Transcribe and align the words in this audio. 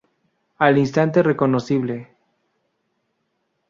Al 0.57 0.79
instante 0.79 1.21
reconocible. 1.21 2.09